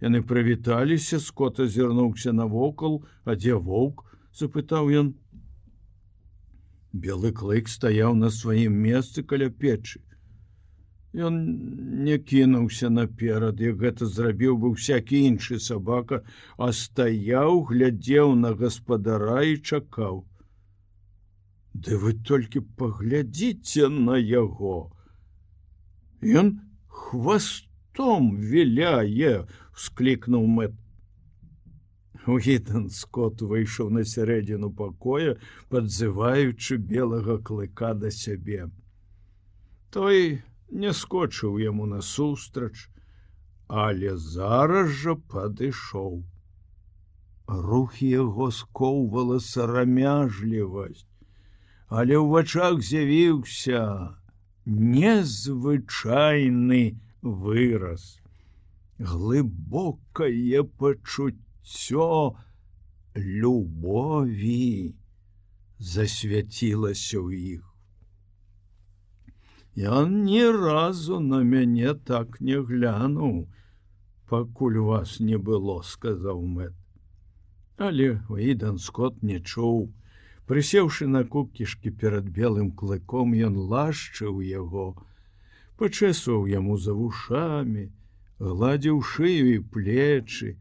[0.04, 4.04] Яны прывіталіся, скот азірнуўся навокал, а дзе воўк,
[4.36, 5.16] запытаў ён.
[6.92, 10.00] Белы клык стаяў на сваім месцы каля печы.
[11.14, 11.38] Ён
[12.06, 16.22] не кінуўся наперад, як гэта зрабіў бы всякі іншы сабака,
[16.58, 20.22] а стаяў, глядзеў на гаспадара і чакаў.
[21.74, 24.94] Ды вы толькі паглядзіце на яго.
[26.22, 30.78] Ён хвастом віляе, склікнуў мэт.
[32.30, 35.40] Угітан скот выйшаў на сярэдзіну пакоя,
[35.74, 38.70] падзываючы белага клыка да сябе.
[39.90, 42.90] Той не скочыў яму насустрач,
[43.68, 46.24] але зараз жа падышоў.
[47.48, 51.06] Рухі яго скоўвала сарамяжлівасць,
[51.90, 54.14] але ў вачах з'явіўся
[54.70, 58.22] незвычайны выраз.
[59.00, 62.36] Глыбокае пачуццё
[63.16, 64.94] любові
[65.80, 67.69] засвяцілася ў іх.
[69.80, 73.48] Ён ні разу на мяне так не глянуў,
[74.28, 76.76] пакуль вас не было, сказаў мэт.
[77.78, 79.88] Але Уідан скот не чуў.
[80.52, 85.00] Прысеўшы на кукішкі перад белым клыком, ён лашчыў яго,
[85.80, 87.88] пачэсваў яму за вушамі,
[88.40, 90.58] гладзіў шыю і плечы,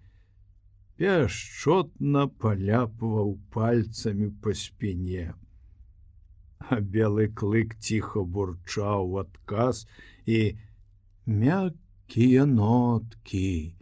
[0.94, 5.32] пяшчотна паляпваў пальцамі па спіне
[6.94, 9.86] белы клык ціха бурчаў адказ
[10.26, 10.38] і
[11.26, 13.78] мяккія ноткі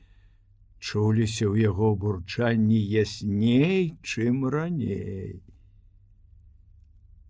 [0.86, 5.42] чуліся ў яго бурчанні ясней, чым раней.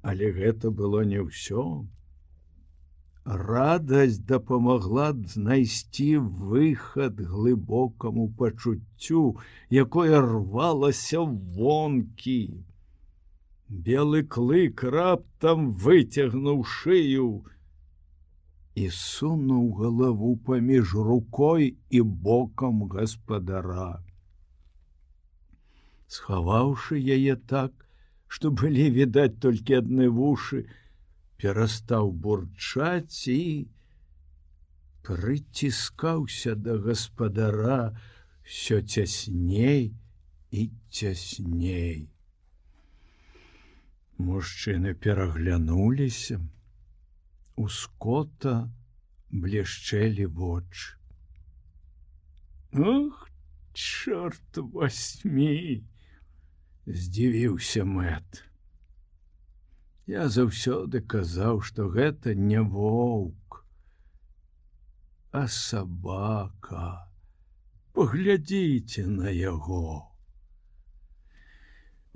[0.02, 1.86] Але гэта было не ўсё.
[3.24, 9.24] Радасць дапамагла знайсці выхад глыбокаму пачуццю,
[9.70, 11.24] якое рвалася
[11.56, 12.40] вонкі.
[13.68, 17.42] Белы клык раптам выцягнуў шыю
[18.78, 24.04] і сунуў галаву паміж рукой і бокам гаспадара.
[26.06, 27.74] Схаваўшы яе так,
[28.28, 30.66] што былі відаць толькі адны вушы,
[31.36, 33.66] перастаў бурчаць і
[35.02, 37.98] прыціскаўся да гаспадара
[38.42, 39.94] все цясней
[40.50, 42.06] і цясней.
[44.18, 46.40] Мужчыны пераглянуліся.
[47.56, 48.70] У скота
[49.30, 50.96] блішчэлі вочы.
[52.72, 53.28] Ах,
[53.72, 55.84] чорт восьмі!
[56.86, 58.42] здзівіўся мэт.
[60.06, 63.64] Я заўсёды казаў, што гэта не воўк,
[65.32, 67.10] а сабака.
[67.92, 70.05] Паглядзіце на яго.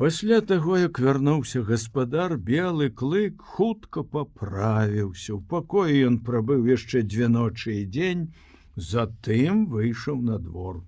[0.00, 5.34] Пасля таго, як вярнуўся гаспадар, белы клык хутка паправіўся.
[5.34, 8.22] У пакоі ён прабыў яшчэ дзве ночы і дзень,
[8.92, 10.80] затым выйшаў на двор.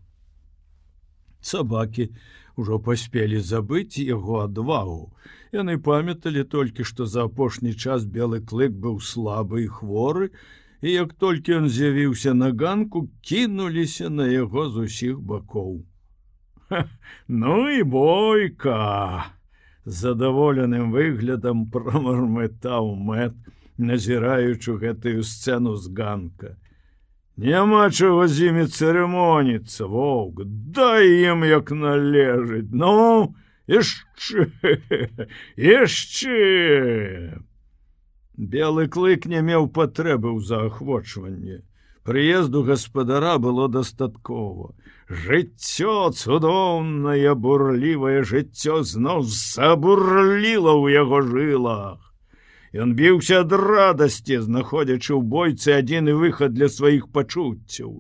[1.50, 2.08] Сабакі
[2.56, 5.12] ужо паспелі забыць яго адвагу.
[5.60, 10.32] Яны памяталі толькі, што за апошні час белы клык быў слабы і хворы,
[10.80, 15.82] і як толькі ён з'явіўся на ганку, кінуліся на яго з усіх бакоў.
[17.28, 19.32] Ну і бойка!
[19.84, 23.34] задаволеным выглядам прамармытаў мэт,
[23.78, 26.56] назіраючы гэтую сцэну з ганка.
[27.36, 33.32] Няма чаго з імі цырымоніцца воўк дай ім як належыць ну
[33.66, 34.52] яшчэ
[35.56, 36.36] яшчэ
[38.52, 41.64] белы клык не меў патрэбы ў заахвочванні
[42.08, 44.72] прыезду гаспадара было дастаткова
[45.24, 52.12] жыццё цудоўнае бурлівае жыццё зноў забурліла ў яго жылах
[52.72, 57.90] Ён біўся ад радасці, знаходзячы ў бойцы адзіны выхад для сваіх пачуццяў.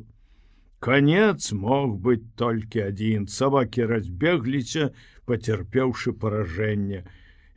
[0.80, 3.26] Канец мог быць толькі адзін.
[3.28, 4.88] Сабакі разбегліся,
[5.28, 7.04] пацярпеўшы паражэнне,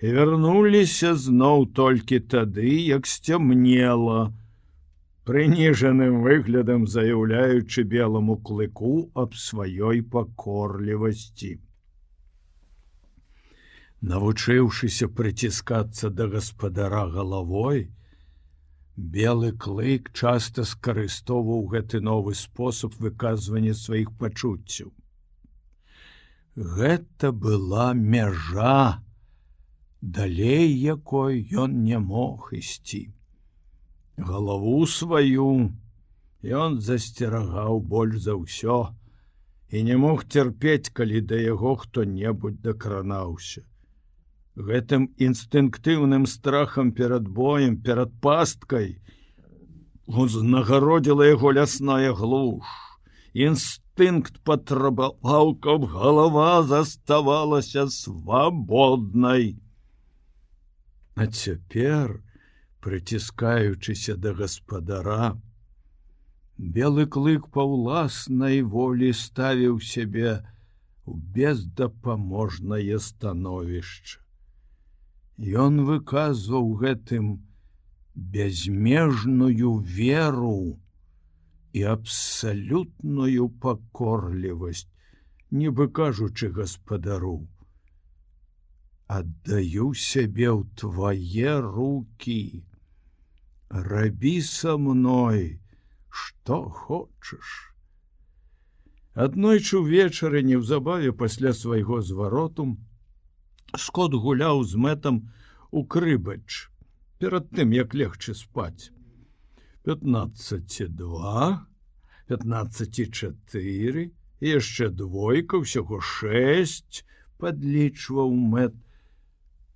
[0.03, 4.35] і вярнуліся зноў толькі тады, як сцямнела,
[5.30, 8.95] прыніжаным выглядам заяўляючы белому клыку
[9.26, 11.55] аб сваёй пакорлівасці
[14.01, 17.88] навучыўшыся прыціскацца да гаспадара галавой,
[19.15, 24.93] белы клык часта скарыстоваў гэты новы спосаб выказвання сваіх пачуццяў.
[26.55, 29.01] Гэта была мяжа,
[30.01, 33.03] далей якой ён не мог ісці.
[34.18, 35.76] Галаву сваю
[36.43, 38.95] ён засцерагаў больш за ўсё
[39.70, 43.66] і не мог цярпець, калі да яго хто-небудзь дакранаўся.
[44.55, 49.01] Гэтым інстынктыўным страхам перад боем перад пасткай
[50.07, 52.63] узнагародзіла яго лясная глуш.
[53.36, 59.57] Інстынкт патрабаваў каб галава заставалася свабоднай.
[61.16, 62.22] А цяпер
[62.88, 65.31] прыціскаючыся да гаспадара
[66.79, 70.36] белы клык па ўласнай волі ставіў сябе
[71.05, 74.25] у бездапаможнае становішча
[75.38, 77.43] Ён выказваў гэтым
[78.15, 80.79] бязмежную веру
[81.75, 84.88] і абсалютную пакорлівасць,
[85.51, 87.43] нібы кажучы гаспадару.
[89.11, 92.63] Аддаю сябе ў твае руки,
[93.70, 95.59] рабі са мной,
[96.09, 97.72] што хочаш.
[99.16, 102.76] Аднойчы ўвечары неўзабаве пасля свайго звароту,
[103.80, 105.32] скот гуляў з мэтам
[105.72, 106.68] у крыбач
[107.20, 108.91] перад тым як легчы спаць
[109.88, 111.66] 15два
[112.30, 114.05] 15чатыры
[114.49, 117.03] яшчэ двойка ўсяго 6
[117.41, 118.76] подлічваў мэт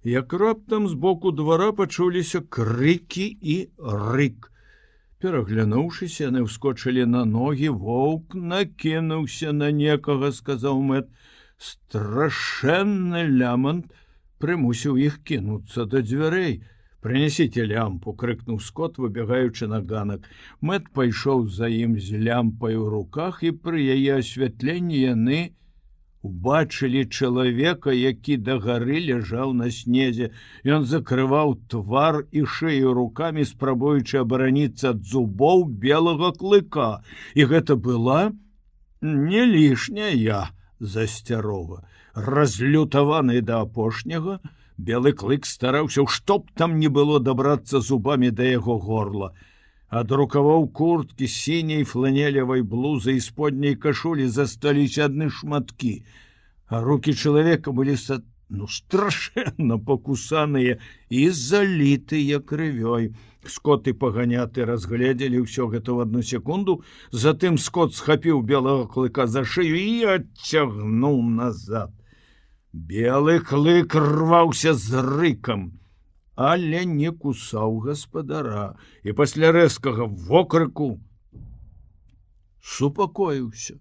[0.03, 4.47] як раптам збоку двара пачуліся крыкі і рык.
[5.19, 11.11] Пераглянуўшыся яны ўскочылі на ногі воўк накінуўся на некага сказаў мэт.
[11.59, 13.91] Страшэнны лямант!
[14.39, 16.63] Прымусіў іх кінуцца да дзвярэй.
[17.03, 20.23] Прынясіце лямпу крыкнуў скот выбегаючы на ганак.
[20.63, 25.39] Мэт пайшоў за ім з лямпай у руках і пры яе асвятленні яны
[26.21, 30.31] убачылі чалавека, які дагары ляжаў на снезе.
[30.65, 37.01] Ён закрываў твар і шею руками, спрабуючы абараніцца ад зубоў белага клыка.
[37.35, 38.31] І гэта была
[39.01, 40.41] не лішняя я
[40.79, 41.87] засцярога.
[42.13, 44.39] Разлютаваны да апошняга,
[44.77, 49.31] белы клык стараўся, што б там не было дабрацца зубамі да яго горла
[49.89, 55.93] ад рукавоў курткі сіняй фланелевай блузы і сподняй кашулі засталіся адны шматкі
[56.69, 60.77] а руки чалавека былі са ну страшэнна пакусаныя
[61.09, 63.09] і залітыя крывёй
[63.49, 66.81] скоты паганяты разгледзелі ўсё гэта в одну секунду
[67.11, 71.93] затым скот схапіў белого клыка за шыю і адцягнуў назад.
[72.73, 75.79] Белы клык рваўся з рыкам
[76.39, 78.65] але не кусаў гаспадара
[79.03, 80.87] і пасля рэзкага вокрыку
[82.63, 83.75] супакоіўся.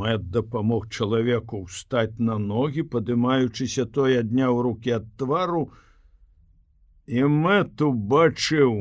[0.00, 5.62] Мэт дапамог чалавеку ўстаць на ногі, падымаючыся той адняў руки ад твару,
[7.06, 8.74] і мэт убачыў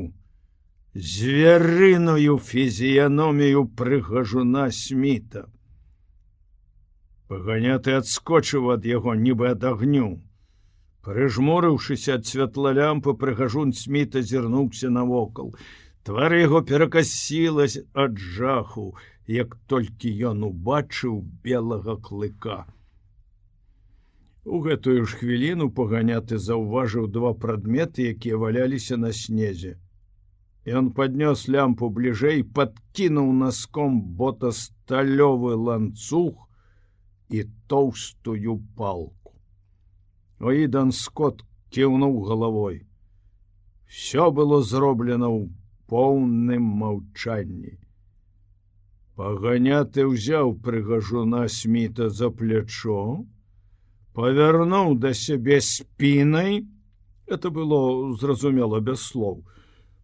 [0.95, 5.45] зверыную фізіяномію прыгажуна сміта.
[7.29, 10.13] Паганяты адскочыў ад яго нібы ад агню.
[11.03, 15.49] Прыжмурыўшыся ад святла лямпы прыгажун сміта зірнуўся навокал.
[16.07, 18.95] Твар яго перакасілась ад жаху,
[19.27, 22.63] як толькі ён убачыў белага клыка.
[24.45, 29.79] У гэтую ж хвіліну паганяты заўважыў два прадметы, якія валяліся на снезе.
[30.67, 36.47] Ён паднёс лямпу бліжэй, падкінуў наском бота сталёвы ланцуг
[37.27, 39.22] і тоўстую палку.
[40.43, 42.83] Оідан скот кіўнуў галавой.
[43.87, 45.47] Всё было зроблена ў
[45.87, 47.77] поўным маўчанні.
[49.15, 53.23] Паганяты ўзяў прыгажуна сміта за плячо,
[54.17, 56.65] павярнуў да сябе спінай,
[57.27, 59.45] это было зразумела без слоў.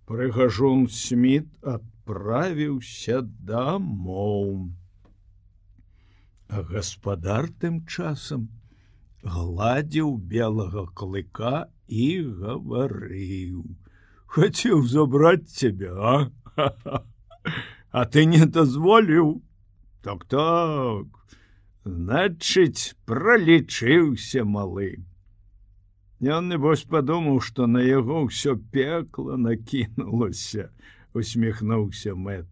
[0.06, 4.70] Прыгажун сміт адправіўся дамоў.
[6.48, 8.48] А гаспадар тым часам,
[9.24, 12.08] гладзіў белага клыка і
[12.42, 13.64] гаварыў:
[14.26, 16.32] Хацеў забраць цябе, а?
[17.92, 19.42] а ты не дазволіў?
[20.02, 21.08] Так так
[21.84, 24.90] значыць пролічыўся малы
[26.20, 30.68] Ён небось падумаў што на яго ўсё пекла накінулася
[31.16, 32.48] усміхнуўся мэт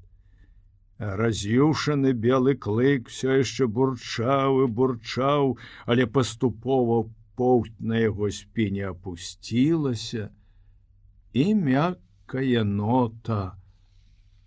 [0.99, 7.05] раз'юшаны белы клык все яшчэ бурчаў і бурчаў, але паступова
[7.37, 10.29] поўць на яго спіне опусцілася
[11.33, 13.57] і мяккая нота,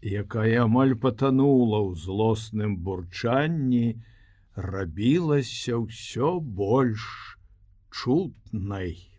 [0.03, 4.03] якая амаль патанула ў злосным бурчанні,
[4.57, 7.39] рабілася ўсё больш
[7.95, 9.10] чутнай.